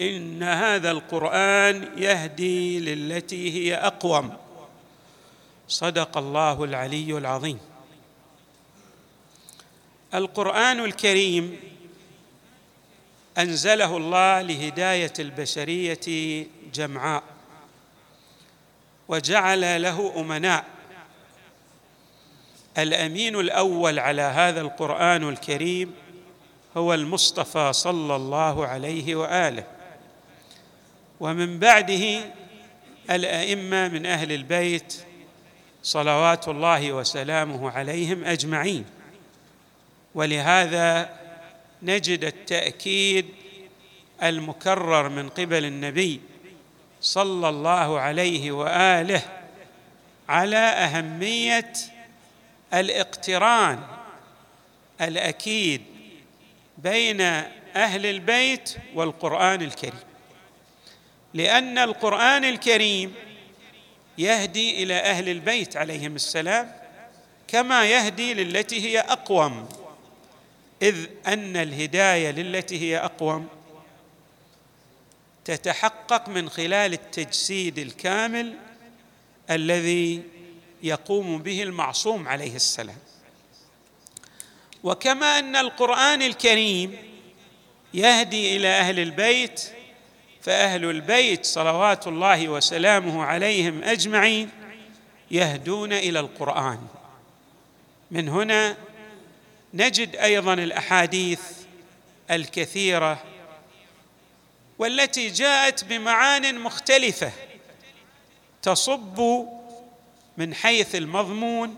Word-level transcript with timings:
إن 0.00 0.42
هذا 0.42 0.90
القرآن 0.90 1.88
يهدي 1.96 2.80
للتي 2.80 3.52
هي 3.52 3.74
أقوم. 3.74 4.36
صدق 5.68 6.18
الله 6.18 6.64
العلي 6.64 7.18
العظيم. 7.18 7.58
القرآن 10.14 10.80
الكريم 10.84 11.60
أنزله 13.38 13.96
الله 13.96 14.40
لهداية 14.42 15.12
البشرية 15.18 16.46
جمعاء 16.74 17.22
وجعل 19.08 19.82
له 19.82 20.20
أمناء. 20.20 20.64
الأمين 22.78 23.40
الأول 23.40 23.98
على 23.98 24.22
هذا 24.22 24.60
القرآن 24.60 25.28
الكريم 25.28 25.94
هو 26.76 26.94
المصطفى 26.94 27.72
صلى 27.72 28.16
الله 28.16 28.66
عليه 28.66 29.14
وآله. 29.14 29.79
ومن 31.20 31.58
بعده 31.58 32.20
الأئمة 33.10 33.88
من 33.88 34.06
أهل 34.06 34.32
البيت 34.32 35.04
صلوات 35.82 36.48
الله 36.48 36.92
وسلامه 36.92 37.70
عليهم 37.70 38.24
أجمعين. 38.24 38.84
ولهذا 40.14 41.16
نجد 41.82 42.24
التأكيد 42.24 43.26
المكرر 44.22 45.08
من 45.08 45.28
قبل 45.28 45.64
النبي 45.64 46.20
صلى 47.00 47.48
الله 47.48 48.00
عليه 48.00 48.52
وآله 48.52 49.22
على 50.28 50.56
أهمية 50.56 51.72
الاقتران 52.74 53.80
الأكيد 55.00 55.82
بين 56.78 57.20
أهل 57.76 58.06
البيت 58.06 58.76
والقرآن 58.94 59.62
الكريم. 59.62 60.09
لأن 61.34 61.78
القرآن 61.78 62.44
الكريم 62.44 63.14
يهدي 64.18 64.82
إلى 64.82 64.94
أهل 64.94 65.28
البيت 65.28 65.76
عليهم 65.76 66.16
السلام 66.16 66.72
كما 67.48 67.86
يهدي 67.86 68.34
للتي 68.34 68.80
هي 68.80 69.00
أقوم. 69.00 69.68
إذ 70.82 71.06
أن 71.26 71.56
الهداية 71.56 72.30
للتي 72.30 72.80
هي 72.80 72.98
أقوم 72.98 73.48
تتحقق 75.44 76.28
من 76.28 76.50
خلال 76.50 76.92
التجسيد 76.92 77.78
الكامل 77.78 78.54
الذي 79.50 80.22
يقوم 80.82 81.38
به 81.42 81.62
المعصوم 81.62 82.28
عليه 82.28 82.56
السلام. 82.56 82.98
وكما 84.82 85.38
أن 85.38 85.56
القرآن 85.56 86.22
الكريم 86.22 86.96
يهدي 87.94 88.56
إلى 88.56 88.68
أهل 88.68 89.00
البيت 89.00 89.72
فأهل 90.42 90.84
البيت 90.84 91.46
صلوات 91.46 92.06
الله 92.06 92.48
وسلامه 92.48 93.24
عليهم 93.24 93.82
أجمعين 93.82 94.50
يهدون 95.30 95.92
إلى 95.92 96.20
القرآن. 96.20 96.78
من 98.10 98.28
هنا 98.28 98.76
نجد 99.74 100.16
أيضا 100.16 100.54
الأحاديث 100.54 101.40
الكثيرة 102.30 103.22
والتي 104.78 105.28
جاءت 105.28 105.84
بمعان 105.84 106.58
مختلفة 106.58 107.32
تصب 108.62 109.46
من 110.36 110.54
حيث 110.54 110.94
المضمون 110.94 111.76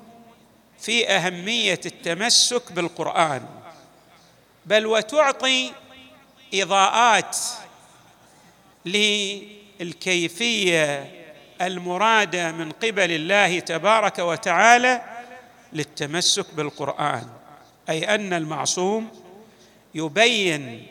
في 0.80 1.08
أهمية 1.08 1.80
التمسك 1.86 2.72
بالقرآن 2.72 3.46
بل 4.66 4.86
وتعطي 4.86 5.72
إضاءات 6.54 7.36
للكيفية 9.80 11.10
المرادة 11.60 12.52
من 12.52 12.70
قبل 12.70 13.10
الله 13.12 13.60
تبارك 13.60 14.18
وتعالى 14.18 15.02
للتمسك 15.72 16.54
بالقرآن 16.54 17.26
أي 17.88 18.14
أن 18.14 18.32
المعصوم 18.32 19.08
يبين 19.94 20.86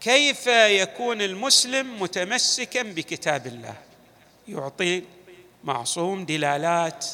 كيف 0.00 0.46
يكون 0.46 1.22
المسلم 1.22 2.02
متمسكا 2.02 2.82
بكتاب 2.82 3.46
الله. 3.46 3.74
يعطي 4.48 5.02
معصوم 5.64 6.24
دلالات 6.24 7.06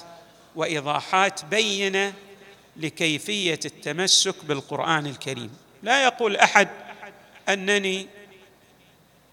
وإيضاحات 0.56 1.45
بينة 1.45 2.12
لكيفية 2.77 3.61
التمسك 3.65 4.45
بالقرآن 4.45 5.06
الكريم. 5.06 5.51
لا 5.83 6.05
يقول 6.05 6.37
أحد 6.37 6.69
أنني 7.49 8.06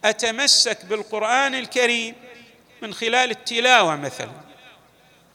أتمسك 0.05 0.85
بالقرآن 0.85 1.55
الكريم 1.55 2.15
من 2.81 2.93
خلال 2.93 3.31
التلاوة 3.31 3.95
مثلا 3.95 4.31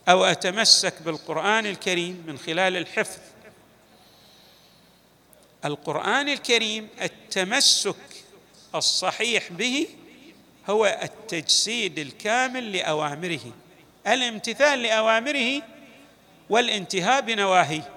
أو 0.09 0.25
أتمسك 0.25 1.03
بالقرآن 1.03 1.67
الكريم 1.67 2.25
من 2.27 2.39
خلال 2.39 2.77
الحفظ. 2.77 3.21
القرآن 5.65 6.29
الكريم 6.29 6.89
التمسك 7.03 7.97
الصحيح 8.75 9.53
به 9.53 9.87
هو 10.71 10.99
التجسيد 11.03 11.99
الكامل 11.99 12.73
لأوامره 12.73 13.53
الامتثال 14.07 14.83
لأوامره 14.83 15.63
والانتهاء 16.51 17.21
بنواهيه 17.21 17.91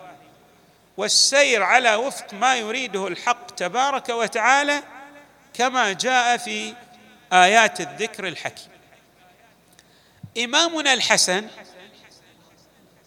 والسير 0.97 1.63
على 1.63 1.95
وفق 1.95 2.33
ما 2.33 2.55
يريده 2.55 3.07
الحق 3.07 3.55
تبارك 3.55 4.09
وتعالى 4.09 4.83
كما 5.57 5.93
جاء 5.93 6.37
في 6.37 6.73
آيات 7.33 7.81
الذكر 7.81 8.27
الحكيم. 8.27 8.69
إمامنا 10.43 10.93
الحسن 10.93 11.47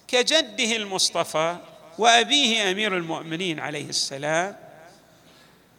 كجده 0.08 0.76
المصطفى 0.76 1.56
وأبيه 1.98 2.70
أمير 2.70 2.96
المؤمنين 2.96 3.60
عليه 3.60 3.88
السلام 3.88 4.56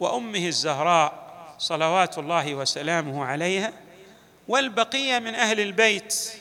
وأمه 0.00 0.46
الزهراء 0.46 1.32
صلوات 1.58 2.18
الله 2.18 2.54
وسلامه 2.54 3.24
عليها 3.24 3.72
والبقية 4.48 5.18
من 5.18 5.34
أهل 5.34 5.60
البيت. 5.60 6.32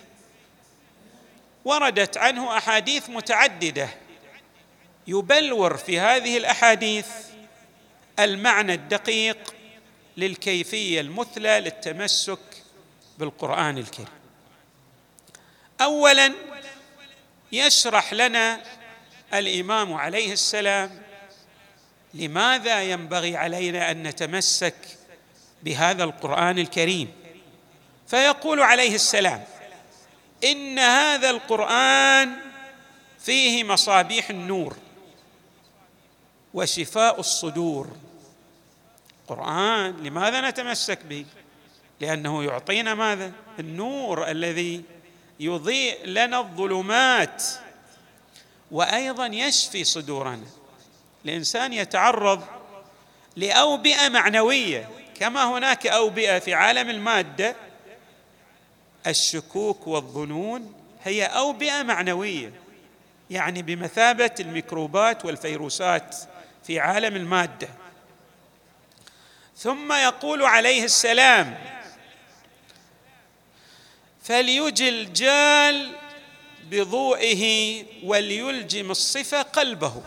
وردت 1.65 2.17
عنه 2.17 2.57
أحاديث 2.57 3.09
متعددة 3.09 3.89
يبلور 5.07 5.77
في 5.77 5.99
هذه 5.99 6.37
الأحاديث 6.37 7.07
المعنى 8.19 8.73
الدقيق 8.73 9.60
للكيفية 10.17 11.01
المثلى 11.01 11.59
للتمسك 11.59 12.39
بالقرآن 13.17 13.77
الكريم. 13.77 14.07
اولا 15.81 16.33
يشرح 17.51 18.13
لنا 18.13 18.61
الإمام 19.33 19.93
عليه 19.93 20.33
السلام 20.33 21.01
لماذا 22.13 22.81
ينبغي 22.81 23.37
علينا 23.37 23.91
أن 23.91 24.03
نتمسك 24.03 24.75
بهذا 25.63 26.03
القرآن 26.03 26.59
الكريم. 26.59 27.13
فيقول 28.07 28.61
عليه 28.61 28.95
السلام 28.95 29.43
إن 30.43 30.79
هذا 30.79 31.29
القرآن 31.29 32.35
فيه 33.19 33.63
مصابيح 33.63 34.29
النور 34.29 34.77
وشفاء 36.53 37.19
الصدور. 37.19 37.97
القرآن 39.31 40.03
لماذا 40.03 40.49
نتمسك 40.49 41.05
به؟ 41.05 41.25
لأنه 42.01 42.43
يعطينا 42.43 42.93
ماذا؟ 42.93 43.31
النور 43.59 44.31
الذي 44.31 44.83
يضيء 45.39 46.05
لنا 46.05 46.39
الظلمات 46.39 47.43
وأيضا 48.71 49.25
يشفي 49.25 49.83
صدورنا. 49.83 50.47
الإنسان 51.25 51.73
يتعرض 51.73 52.43
لأوبئة 53.35 54.09
معنوية 54.09 54.89
كما 55.19 55.43
هناك 55.43 55.87
أوبئة 55.87 56.39
في 56.39 56.53
عالم 56.53 56.89
المادة. 56.89 57.55
الشكوك 59.07 59.87
والظنون 59.87 60.73
هي 61.03 61.25
أوبئة 61.25 61.83
معنوية 61.83 62.53
يعني 63.29 63.61
بمثابة 63.61 64.31
الميكروبات 64.39 65.25
والفيروسات 65.25 66.15
في 66.63 66.79
عالم 66.79 67.15
المادة. 67.15 67.67
ثم 69.61 69.93
يقول 69.93 70.43
عليه 70.43 70.83
السلام 70.83 71.57
فليجي 74.23 74.89
الجال 74.89 75.91
بضوئه 76.63 77.83
وليلجم 78.03 78.91
الصفة 78.91 79.41
قلبه. 79.41 80.03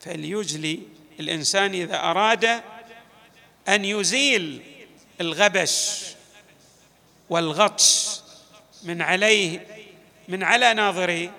فليجلي 0.00 0.80
الإنسان 1.20 1.74
إذا 1.74 1.96
أراد 1.96 2.62
أن 3.68 3.84
يزيل 3.84 4.62
الغبش 5.20 6.04
والغطش 7.30 8.20
من 8.82 9.02
عليه 9.02 9.66
من 10.28 10.42
على 10.42 10.74
ناظريه 10.74 11.32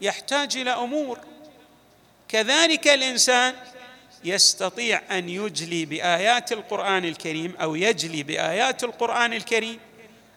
يحتاج 0.00 0.56
إلى 0.56 0.70
أمور. 0.70 1.18
كذلك 2.28 2.88
الإنسان 2.88 3.69
يستطيع 4.24 5.02
أن 5.10 5.28
يجلي 5.28 5.84
بآيات 5.84 6.52
القرآن 6.52 7.04
الكريم 7.04 7.56
أو 7.56 7.74
يجلي 7.74 8.22
بآيات 8.22 8.84
القرآن 8.84 9.32
الكريم 9.32 9.80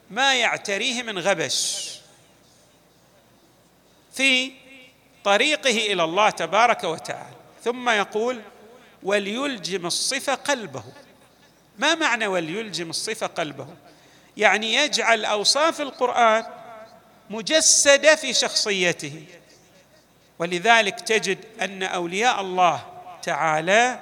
ما 0.10 0.36
يعتريه 0.36 1.04
من 1.04 1.20
غبش. 1.20 1.90
في 4.14 4.52
طريقه 5.24 5.94
إلى 5.94 6.04
الله 6.04 6.30
تبارك 6.30 6.84
وتعالى. 6.84 7.36
ثم 7.64 7.90
يقول 7.90 8.42
وليلجم 9.04 9.86
الصفه 9.86 10.36
قلبه. 10.36 10.84
ما 11.80 11.96
معنى 11.96 12.28
وليلجم 12.28 12.90
الصفه 12.90 13.28
قلبه؟ 13.28 13.68
يعني 14.38 14.74
يجعل 14.74 15.26
أوصاف 15.26 15.82
القرآن 15.82 16.46
مجسدة 17.30 18.16
في 18.16 18.34
شخصيته. 18.34 19.26
ولذلك 20.40 21.00
تجد 21.00 21.38
أن 21.62 21.84
أولياء 21.84 22.42
الله 22.42 22.93
تعالى 23.24 24.00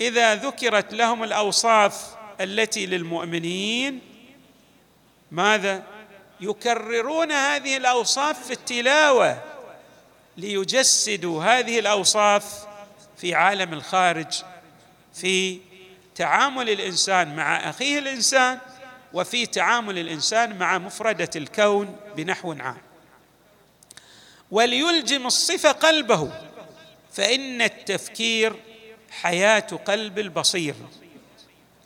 إذا 0.00 0.34
ذكرت 0.34 0.94
لهم 0.94 1.24
الأوصاف 1.24 2.16
التي 2.40 2.86
للمؤمنين 2.86 4.00
ماذا؟ 5.30 5.82
يكررون 6.40 7.32
هذه 7.32 7.76
الأوصاف 7.76 8.46
في 8.46 8.52
التلاوة 8.52 9.42
ليجسدوا 10.36 11.44
هذه 11.44 11.78
الأوصاف 11.78 12.66
في 13.16 13.34
عالم 13.34 13.72
الخارج 13.72 14.42
في 15.14 15.60
تعامل 16.14 16.70
الإنسان 16.70 17.36
مع 17.36 17.70
أخيه 17.70 17.98
الإنسان 17.98 18.58
وفي 19.12 19.46
تعامل 19.46 19.98
الإنسان 19.98 20.58
مع 20.58 20.78
مفردة 20.78 21.30
الكون 21.36 21.96
بنحو 22.16 22.52
عام. 22.52 22.78
وليلجم 24.50 25.26
الصفه 25.26 25.72
قلبه 25.72 26.47
فإن 27.12 27.62
التفكير 27.62 28.56
حياة 29.10 29.60
قلب 29.60 30.18
البصير. 30.18 30.74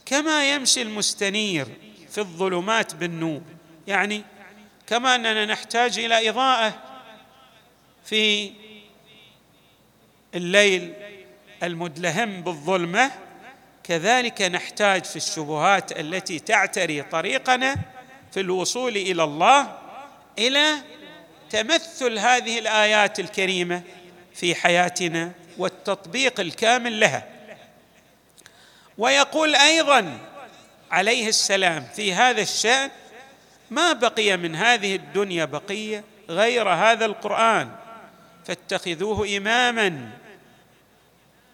كما 0.06 0.54
يمشي 0.54 0.82
المستنير 0.82 1.66
في 2.10 2.18
الظلمات 2.18 2.94
بالنور. 2.94 3.42
يعني 3.86 4.24
كما 4.86 5.14
أننا 5.14 5.46
نحتاج 5.46 5.98
إلى 5.98 6.28
إضاءة 6.28 6.82
في 8.04 8.52
الليل 10.34 10.94
المدلهم 11.62 12.42
بالظلمة 12.42 13.10
كذلك 13.84 14.42
نحتاج 14.42 15.04
في 15.04 15.16
الشبهات 15.16 16.00
التي 16.00 16.38
تعتري 16.38 17.02
طريقنا 17.02 17.76
في 18.32 18.40
الوصول 18.40 18.96
إلى 18.96 19.24
الله 19.24 19.78
إلى 20.38 20.74
تمثل 21.50 22.18
هذه 22.18 22.58
الآيات 22.58 23.20
الكريمة. 23.20 23.82
في 24.34 24.54
حياتنا 24.54 25.32
والتطبيق 25.58 26.40
الكامل 26.40 27.00
لها. 27.00 27.28
ويقول 28.98 29.54
أيضا 29.54 30.18
عليه 30.90 31.28
السلام 31.28 31.88
في 31.94 32.14
هذا 32.14 32.42
الشأن 32.42 32.90
ما 33.70 33.92
بقي 33.92 34.36
من 34.36 34.54
هذه 34.54 34.96
الدنيا 34.96 35.44
بقية 35.44 36.04
غير 36.28 36.68
هذا 36.68 37.04
القرآن 37.04 37.76
فاتخذوه 38.46 39.36
اماما. 39.36 40.10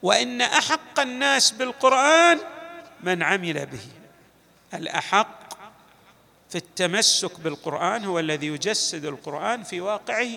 وإن 0.03 0.41
أحق 0.41 1.01
الناس 1.01 1.51
بالقرآن 1.51 2.39
من 3.03 3.23
عمل 3.23 3.67
به. 3.67 3.87
الأحق 4.75 5.49
في 6.51 6.59
التمسك 6.59 7.41
بالقرآن 7.41 8.05
هو 8.05 8.19
الذي 8.19 8.47
يجسد 8.47 9.05
القرآن 9.05 9.63
في 9.63 9.81
واقعه. 9.81 10.29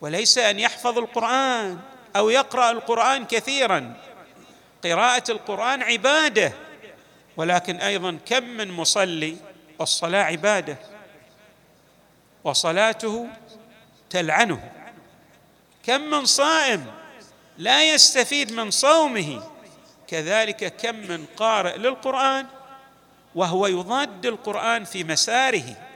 وليس 0.00 0.38
أن 0.38 0.58
يحفظ 0.58 0.98
القرآن 0.98 1.78
أو 2.16 2.30
يقرأ 2.30 2.70
القرآن 2.70 3.24
كثيرا. 3.24 3.94
قراءة 4.84 5.30
القرآن 5.30 5.82
عبادة 5.82 6.52
ولكن 7.36 7.76
أيضا 7.76 8.18
كم 8.26 8.44
من 8.44 8.70
مصلي 8.70 9.36
والصلاة 9.78 10.22
عبادة 10.22 10.76
وصلاته 12.44 13.28
تلعنه. 14.10 14.72
كم 15.82 16.00
من 16.00 16.24
صائم 16.24 16.86
لا 17.58 17.94
يستفيد 17.94 18.52
من 18.52 18.70
صومه 18.70 19.42
كذلك 20.06 20.76
كم 20.76 20.94
من 20.94 21.26
قارئ 21.36 21.76
للقرآن 21.76 22.46
وهو 23.34 23.66
يضاد 23.66 24.26
القرآن 24.26 24.84
في 24.84 25.04
مساره. 25.04 25.87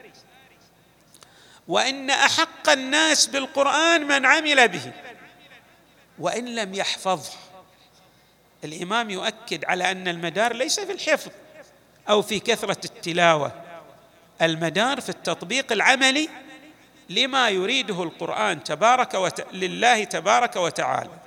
وإن 1.73 2.11
أحق 2.11 2.71
الناس 2.71 3.27
بالقرآن 3.27 4.07
من 4.07 4.27
عمل 4.27 4.69
به. 4.69 4.93
وإن 6.19 6.55
لم 6.55 6.75
يحفظه. 6.75 7.33
الإمام 8.65 9.11
يؤكد 9.11 9.65
على 9.65 9.91
أن 9.91 10.09
المدار 10.09 10.53
ليس 10.53 10.81
في 10.81 10.93
الحفظ 10.93 11.31
أو 12.09 12.23
في 12.23 12.41
كثرة 12.41 12.79
التلاوة. 12.85 13.53
المدار 14.43 15.01
في 15.01 15.09
التطبيق 15.09 15.73
العملي 15.73 16.29
لما 17.11 17.49
يريده 17.49 18.03
القرآن 18.03 18.65
تبارك 18.65 19.15
وت... 19.15 19.47
لله 19.53 20.05
تبارك 20.05 20.57
وتعالى. 20.57 21.19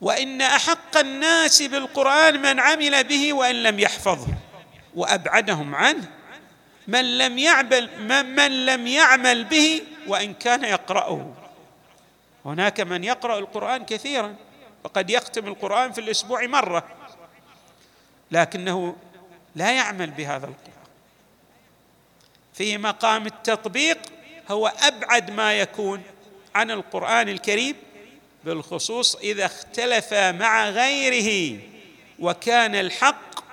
وإن 0.00 0.42
أحق 0.42 0.96
الناس 0.98 1.62
بالقرآن 1.62 2.42
من 2.42 2.60
عمل 2.60 3.04
به 3.04 3.32
وإن 3.32 3.62
لم 3.62 3.78
يحفظه. 3.78 4.34
وأبعدهم 4.94 5.74
عنه 5.74 6.21
من 6.88 7.18
لم 7.18 7.38
يعمل 7.38 7.88
من 8.24 8.66
لم 8.66 8.86
يعمل 8.86 9.44
به 9.44 9.82
وإن 10.06 10.34
كان 10.34 10.64
يقرأه. 10.64 11.34
هناك 12.44 12.80
من 12.80 13.04
يقرأ 13.04 13.38
القرآن 13.38 13.84
كثيرا 13.84 14.36
وقد 14.84 15.10
يختم 15.10 15.46
القرآن 15.46 15.92
في 15.92 16.00
الأسبوع 16.00 16.46
مرة 16.46 16.88
لكنه 18.30 18.96
لا 19.54 19.72
يعمل 19.72 20.10
بهذا 20.10 20.46
القرآن. 20.46 20.72
في 22.54 22.78
مقام 22.78 23.26
التطبيق 23.26 23.98
هو 24.50 24.72
أبعد 24.82 25.30
ما 25.30 25.54
يكون 25.54 26.02
عن 26.54 26.70
القرآن 26.70 27.28
الكريم 27.28 27.76
بالخصوص 28.44 29.16
إذا 29.16 29.46
اختلف 29.46 30.14
مع 30.14 30.68
غيره 30.68 31.60
وكان 32.18 32.74
الحق 32.74 33.44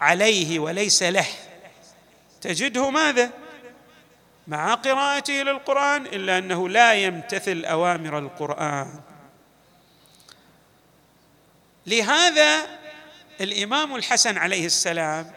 عليه 0.00 0.58
وليس 0.58 1.02
له. 1.02 1.26
تجده 2.40 2.90
ماذا؟ 2.90 3.30
مع 4.48 4.74
قراءته 4.74 5.32
للقرآن 5.32 6.06
إلا 6.06 6.38
أنه 6.38 6.68
لا 6.68 6.94
يمتثل 6.94 7.64
أوامر 7.64 8.18
القرآن. 8.18 9.00
لهذا 11.86 12.66
الإمام 13.40 13.94
الحسن 13.96 14.38
عليه 14.38 14.66
السلام 14.66 15.32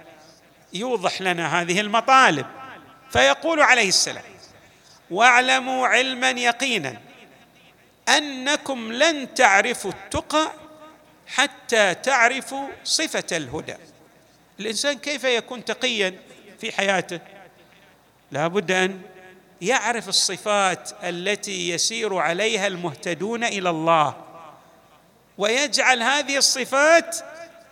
يوضح 0.73 1.21
لنا 1.21 1.61
هذه 1.61 1.79
المطالب 1.79 2.45
فيقول 3.11 3.61
عليه 3.61 3.87
السلام 3.87 4.23
واعلموا 5.11 5.87
علما 5.87 6.29
يقينا 6.29 7.01
أنكم 8.09 8.91
لن 8.91 9.33
تعرفوا 9.33 9.91
التقى 9.91 10.51
حتى 11.27 11.95
تعرفوا 11.95 12.67
صفة 12.83 13.37
الهدى. 13.37 13.75
الإنسان 14.59 14.97
كيف 14.97 15.23
يكون 15.23 15.65
تقيا؟ 15.65 16.19
في 16.61 16.71
حياته. 16.71 17.19
لا 18.31 18.47
بد 18.47 18.71
أن 18.71 19.01
يعرف 19.61 20.09
الصفات 20.09 20.91
التي 21.03 21.69
يسير 21.69 22.17
عليها 22.17 22.67
المهتدون 22.67 23.43
إلى 23.43 23.69
الله 23.69 24.15
ويجعل 25.37 26.03
هذه 26.03 26.37
الصفات 26.37 27.17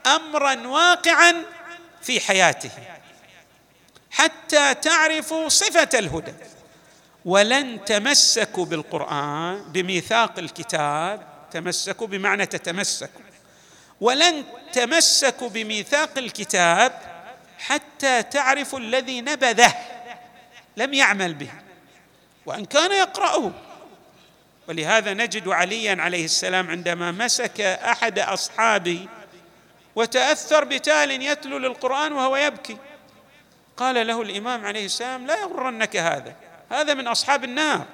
امرا 0.05 0.67
واقعا 0.67 1.36
في 2.01 2.19
حياته 2.19 2.69
حتى 4.12 4.74
تعرفوا 4.74 5.50
صفة 5.50 6.00
الهدى. 6.00 6.34
ولن 7.25 7.86
تمسكوا 7.86 8.65
بالقرآن 8.65 9.63
بميثاق 9.63 10.39
الكتاب 10.39 11.27
تمسكوا 11.51 12.08
بمعنى 12.08 12.46
تتمسكوا. 12.46 13.22
ولن 14.01 14.43
تمسكوا 14.74 15.50
بميثاق 15.50 16.17
الكتاب 16.17 17.19
حتى 17.60 18.24
تعرفوا 18.24 18.80
الذي 18.80 19.22
نبذه. 19.22 19.74
لم 20.78 20.94
يعمل 20.94 21.34
به. 21.34 21.51
وإن 22.46 22.66
كان 22.66 22.92
يقرأه. 22.92 23.51
ولهذا 24.68 25.13
نجد 25.13 25.48
عليا 25.48 26.01
عليه 26.01 26.25
السلام 26.25 26.70
عندما 26.70 27.12
مسك 27.12 27.62
أحد 27.62 28.20
اصحابه 28.20 29.08
وتأثر 29.96 30.63
بتال 30.63 31.22
يتلو 31.22 31.58
للقرآن 31.58 32.13
وهو 32.13 32.36
يبكي. 32.36 32.78
قال 33.78 34.08
له 34.08 34.22
الإمام 34.22 34.66
عليه 34.66 34.86
السلام 34.86 35.28
لا 35.28 35.42
يغرنك 35.42 35.98
هذا. 35.98 36.36
هذا 36.72 36.94
من 36.94 37.08
أصحاب 37.08 37.44
النار. 37.44 37.86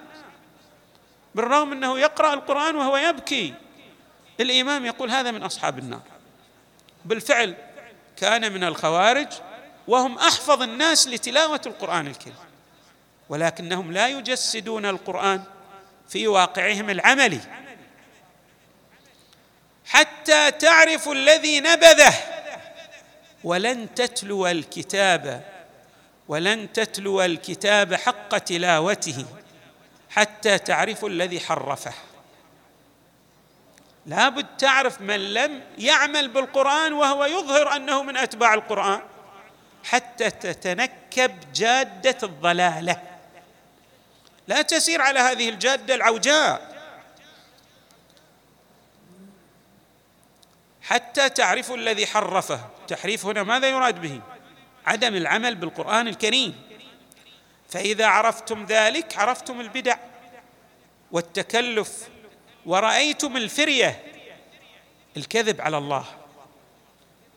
بالرغم 1.36 1.72
أنه 1.72 2.00
يقرأ 2.00 2.34
القرآن 2.34 2.76
وهو 2.76 2.98
يبكي. 2.98 3.54
الإمام 4.40 4.86
يقول 4.86 5.12
هذا 5.12 5.32
من 5.32 5.44
أصحاب 5.44 5.80
النار. 5.80 6.02
بالفعل 7.06 7.56
كان 8.18 8.54
من 8.54 8.64
الخوارج 8.64 9.28
وهم 9.88 10.18
أحفظ 10.18 10.62
الناس 10.62 11.08
لتلاوة 11.08 11.62
القرآن 11.66 12.08
الكريم. 12.08 12.36
ولكنهم 13.30 13.92
لا 13.92 14.08
يجسدون 14.08 14.86
القرآن 14.86 15.44
في 16.10 16.28
واقعهم 16.28 16.90
العملي. 16.90 17.40
حتى 19.86 20.52
تعرفوا 20.52 21.14
الذي 21.14 21.60
نبذه. 21.60 22.14
ولن 23.44 23.96
تتلو 23.96 24.48
الكتاب 24.48 25.44
ولن 26.28 26.74
تتلو 26.74 27.22
الكتاب 27.22 27.94
حق 27.94 28.38
تلاوته 28.38 29.26
حتى 30.10 30.58
تعرفوا 30.58 31.10
الذي 31.10 31.40
حرفه. 31.40 31.94
لابد 34.06 34.46
تعرف 34.58 35.02
من 35.02 35.34
لم 35.34 35.64
يعمل 35.78 36.28
بالقرآن 36.28 36.94
وهو 36.94 37.26
يظهر 37.26 37.76
أنه 37.76 38.04
من 38.04 38.18
أتباع 38.18 38.54
القرآن. 38.54 39.02
حتى 39.86 40.30
تتنكب 40.30 41.54
جادة 41.54 42.18
الضلالة. 42.24 43.02
لا 44.48 44.62
تسير 44.62 45.02
على 45.02 45.20
هذه 45.20 45.50
الجادة 45.50 45.96
العوجاء. 45.96 46.76
حتى 50.82 51.30
تعرفوا 51.30 51.78
الذي 51.78 52.08
حرفه. 52.08 52.70
التحريف 52.82 53.26
هنا 53.26 53.44
ماذا 53.44 53.70
يراد 53.70 54.02
به؟ 54.02 54.22
عدم 54.86 55.16
العمل 55.16 55.56
بالقرآن 55.56 56.08
الكريم. 56.08 56.62
فإذا 57.70 58.06
عرفتم 58.06 58.66
ذلك 58.66 59.18
عرفتم 59.18 59.62
البدع 59.62 59.98
والتكلف 61.12 62.10
ورأيتم 62.66 63.38
الفرية 63.38 64.04
الكذب 65.18 65.62
على 65.62 65.78
الله. 65.78 66.06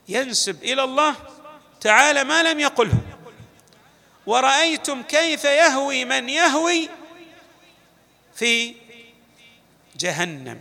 ينسب 0.09 0.65
إلى 0.65 0.85
الله 0.85 1.17
تعالى 1.81 2.25
ما 2.25 2.43
لم 2.43 2.61
يقله. 2.61 2.99
ورأيتم 4.27 5.03
كيف 5.03 5.45
يهوي 5.45 6.05
من 6.05 6.29
يهوي 6.29 6.89
في 8.35 8.75
جهنم 9.97 10.61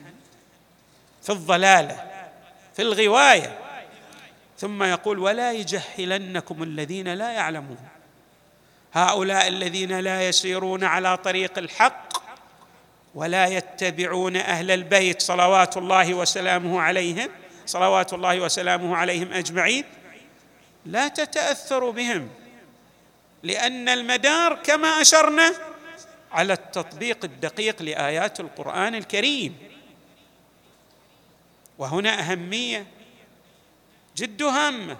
في 1.23 1.29
الضلالة 1.29 2.11
في 2.75 2.81
الغواية. 2.81 3.57
ثم 4.59 4.83
يقول 4.83 5.19
ولا 5.19 5.51
يجهلنكم 5.51 6.63
الذين 6.63 7.13
لا 7.13 7.31
يعلمون 7.31 7.77
هؤلاء 8.93 9.47
الذين 9.47 9.99
لا 9.99 10.27
يسيرون 10.27 10.83
على 10.83 11.17
طريق 11.17 11.57
الحق 11.57 12.07
ولا 13.15 13.45
يتبعون 13.45 14.35
أهل 14.35 14.71
البيت 14.71 15.21
صلوات 15.21 15.77
الله 15.77 16.13
وسلامه 16.13 16.81
عليهم 16.81 17.29
صلوات 17.65 18.13
الله 18.13 18.39
وسلامه 18.39 18.97
عليهم 18.97 19.33
أجمعين 19.33 19.83
لا 20.87 21.07
تتاثروا 21.07 21.91
بهم 21.91 22.29
لأن 23.43 23.89
المدار 23.89 24.55
كما 24.55 25.01
أشرنا 25.01 25.53
على 26.31 26.53
التطبيق 26.53 27.25
الدقيق 27.25 27.81
لآيات 27.81 28.39
القرآن 28.39 28.95
الكريم. 28.95 29.57
وهنا 31.77 32.19
أهمية 32.19 32.87
جد 34.15 34.43
هامة. 34.43 34.97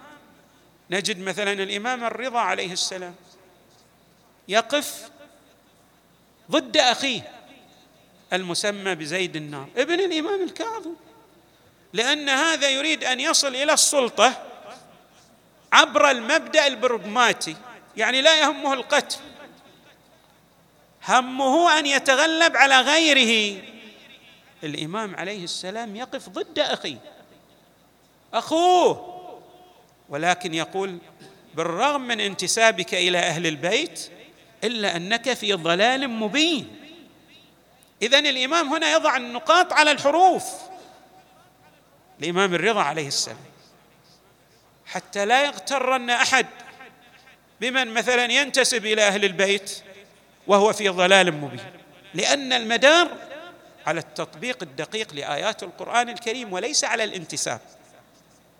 نجد 0.90 1.18
مثلا 1.18 1.52
الإمام 1.52 2.04
الرضا 2.04 2.38
عليه 2.38 2.72
السلام 2.72 3.14
يقف 4.48 5.10
ضد 6.50 6.76
أخيه 6.76 7.32
المسمى 8.32 8.94
بزيد 8.94 9.36
النار 9.36 9.68
ابن 9.76 10.00
الإمام 10.00 10.42
الكاظم 10.42 10.94
لأن 11.92 12.28
هذا 12.28 12.68
يريد 12.70 13.04
أن 13.04 13.20
يصل 13.20 13.56
إلى 13.56 13.72
السلطة 13.72 14.47
عبر 15.72 16.10
المبدأ 16.10 16.66
البرغماتي 16.66 17.56
يعني 17.96 18.20
لا 18.20 18.40
يهمه 18.40 18.72
القتل. 18.72 19.16
همه 21.08 21.78
أن 21.78 21.86
يتغلب 21.86 22.56
على 22.56 22.80
غيره. 22.80 23.62
الإمام 24.64 25.16
عليه 25.16 25.44
السلام 25.44 25.96
يقف 25.96 26.28
ضد 26.28 26.58
أخيه. 26.58 26.98
أخوه. 28.34 29.14
ولكن 30.08 30.54
يقول 30.54 30.98
بالرغم 31.54 32.00
من 32.00 32.20
انتسابك 32.20 32.94
إلى 32.94 33.18
أهل 33.18 33.46
البيت 33.46 34.10
إلا 34.64 34.96
أنك 34.96 35.32
في 35.32 35.52
ضلال 35.52 36.10
مبين. 36.10 36.76
اذا 38.02 38.18
الإمام 38.18 38.74
هنا 38.74 38.92
يضع 38.92 39.16
النقاط 39.16 39.72
على 39.72 39.90
الحروف. 39.90 40.44
الإمام 42.20 42.54
الرضا 42.54 42.82
عليه 42.82 43.08
السلام. 43.08 43.38
حتى 44.88 45.24
لا 45.24 45.44
يغترن 45.44 46.10
أحد 46.10 46.46
بمن 47.60 47.88
مثلا 47.88 48.32
ينتسب 48.32 48.86
إلى 48.86 49.02
أهل 49.02 49.24
البيت 49.24 49.82
وهو 50.46 50.72
في 50.72 50.88
ضلال 50.88 51.32
مبين. 51.32 51.60
لأن 52.14 52.52
المدار 52.52 53.08
على 53.86 54.00
التطبيق 54.00 54.62
الدقيق 54.62 55.14
لآيات 55.14 55.62
القرآن 55.62 56.08
الكريم 56.08 56.52
وليس 56.52 56.84
على 56.84 57.04
الانتساب. 57.04 57.60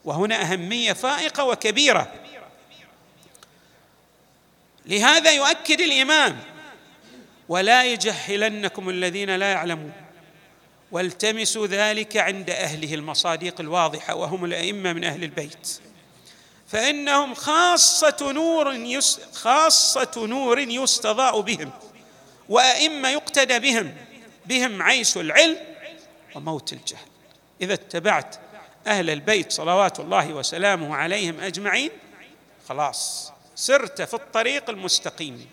وهنا 0.05 0.43
أهمية 0.43 0.93
فائقة 0.93 1.45
وكبيرة. 1.45 2.13
لهذا 4.87 5.33
يؤكد 5.33 5.81
الإمام 5.81 6.39
ولا 7.49 7.85
يجهلنكم 7.85 8.89
الذين 8.89 9.37
لا 9.37 9.53
يعلمون. 9.53 9.93
والتمسوا 10.93 11.67
ذلك 11.67 12.17
عند 12.17 12.51
أهله 12.51 12.95
المصادق 12.95 13.61
الواضحة 13.61 14.15
وهم 14.15 14.45
الأئمة 14.45 14.93
من 14.93 15.05
أهل 15.05 15.25
البيت. 15.25 15.81
فإنهم 16.69 17.35
خاصة 17.35 18.33
نور 18.33 18.75
يس 18.75 19.21
خاصة 19.35 20.11
نور 20.17 20.59
يستضاء 20.59 21.41
بهم 21.41 21.71
وأئمة 22.49 23.09
يقتدى 23.09 23.59
بهم 23.59 23.97
بهم 24.47 24.83
عيش 24.83 25.17
العلم 25.17 25.57
وموت 26.35 26.73
الجهل. 26.73 27.07
إذا 27.61 27.75
اتبعت 27.75 28.37
أهل 28.87 29.11
البيت 29.11 29.53
صلوات 29.53 30.01
الله 30.01 30.33
وسلامه 30.33 30.97
عليهم 30.97 31.41
أجمعين 31.41 31.91
خلاص 32.69 33.33
سرت 33.55 34.03
في 34.03 34.15
الطريق 34.15 34.71
المستقيم. 34.71 35.51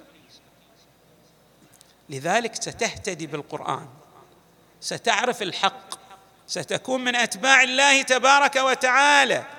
لذلك 2.09 2.55
ستهتدي 2.55 3.27
بالقرآن 3.27 3.87
ستعرف 4.81 5.41
الحق 5.41 5.95
ستكون 6.47 7.03
من 7.03 7.15
أتباع 7.15 7.63
الله 7.63 8.01
تبارك 8.01 8.55
وتعالى. 8.55 9.54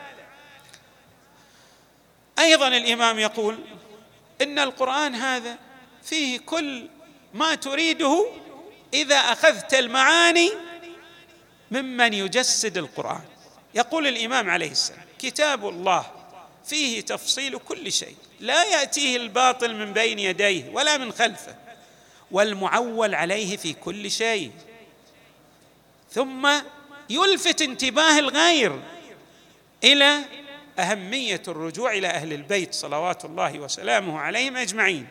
أيضا 2.39 2.69
الإمام 2.69 3.19
يقول 3.19 3.59
إن 4.43 4.59
القرآن 4.59 5.15
هذا 5.15 5.59
فيه 6.03 6.39
كل 6.39 6.89
ما 7.35 7.55
تريده 7.55 8.27
إذا 8.95 9.17
أخذت 9.17 9.75
المعاني 9.75 10.51
ممن 11.71 12.13
يجسد 12.13 12.79
القرآن. 12.79 13.25
يقول 13.75 14.07
الإمام 14.07 14.51
عليه 14.51 14.71
السلام 14.71 15.05
كتاب 15.19 15.69
الله 15.69 16.07
فيه 16.67 17.01
تفصيل 17.01 17.59
كل 17.59 17.93
شيء 17.93 18.17
لا 18.41 18.65
يأتيه 18.65 19.17
الباطل 19.17 19.75
من 19.75 19.93
بين 19.93 20.19
يديه 20.19 20.71
ولا 20.73 20.97
من 20.97 21.13
خلفه 21.13 21.57
والمعول 22.31 23.15
عليه 23.15 23.57
في 23.57 23.73
كل 23.73 24.11
شيء. 24.11 24.53
ثم 26.13 26.49
يلفت 27.11 27.63
انتباه 27.63 28.19
الغير 28.19 28.83
إلى 29.85 30.25
أهمية 30.79 31.43
الرجوع 31.49 31.93
إلى 31.93 32.07
أهل 32.07 32.33
البيت 32.33 32.75
صلوات 32.75 33.25
الله 33.25 33.59
وسلامه 33.59 34.21
عليهم 34.21 34.57
أجمعين. 34.57 35.07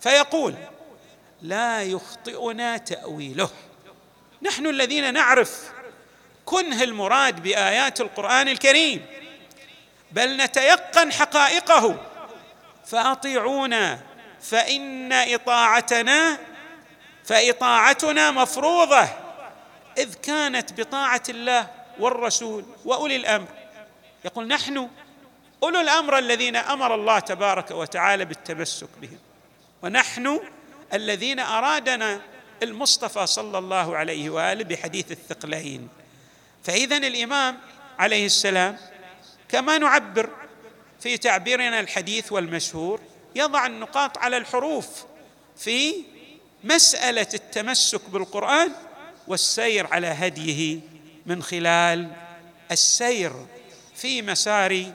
فيقول 0.00 0.54
لا 1.42 1.82
يخطئنا 1.82 2.76
تأويله. 2.76 3.50
نحن 4.42 4.66
الذين 4.66 5.14
نعرف 5.14 5.70
كنه 6.44 6.82
المراد 6.82 7.42
بآيات 7.42 8.00
القرآن 8.00 8.48
الكريم. 8.48 9.06
بل 10.12 10.36
نتيقن 10.36 11.12
حقائقه. 11.12 11.96
فأطيعونا 12.86 14.00
فإن 14.40 15.12
إطاعتنا 15.12 16.38
فإطاعتنا 17.24 18.30
مفروضة. 18.30 19.08
إذ 19.98 20.14
كانت 20.14 20.80
بطاعة 20.80 21.22
الله 21.28 21.70
والرسول 21.98 22.64
وأولي 22.84 23.16
الأمر. 23.16 23.61
يقول 24.24 24.46
نحن 24.46 24.88
أولو 25.62 25.80
الأمر 25.80 26.18
الذين 26.18 26.56
أمر 26.56 26.94
الله 26.94 27.18
تبارك 27.18 27.70
وتعالى 27.70 28.24
بالتمسك 28.24 28.88
بهم. 29.02 29.18
ونحن 29.82 30.40
الذين 30.92 31.40
أرادنا 31.40 32.20
المصطفى 32.62 33.26
صلى 33.26 33.58
الله 33.58 33.96
عليه 33.96 34.30
وآله 34.30 34.64
بحديث 34.64 35.12
الثقلين. 35.12 35.88
فاذا 36.64 36.96
الإمام 36.96 37.58
عليه 37.98 38.26
السلام 38.26 38.76
كما 39.48 39.78
نعبر 39.78 40.30
في 41.00 41.18
تعبيرنا 41.18 41.80
الحديث 41.80 42.32
والمشهور 42.32 43.00
يضع 43.34 43.66
النقاط 43.66 44.18
على 44.18 44.36
الحروف 44.36 45.04
في 45.56 45.94
مسألة 46.64 47.26
التمسك 47.34 48.10
بالقرآن 48.10 48.72
والسير 49.28 49.86
على 49.86 50.06
هديه 50.06 50.80
من 51.26 51.42
خلال 51.42 52.10
السير. 52.70 53.32
في 54.02 54.22
مسار 54.22 54.92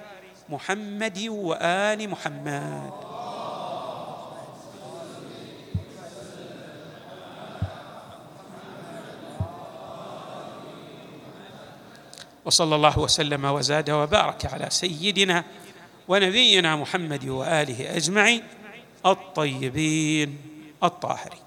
محمد 0.49 1.19
وآل 1.27 2.09
محمد. 2.09 2.91
وصلى 12.45 12.75
الله 12.75 12.99
وسلم 12.99 13.45
وزاد 13.45 13.89
وبارك 13.89 14.45
على 14.45 14.67
سيدنا 14.69 15.43
ونبينا 16.07 16.75
محمد 16.75 17.27
وآله 17.27 17.95
أجمعين 17.95 18.43
الطيبين 19.05 20.37
الطاهرين. 20.83 21.46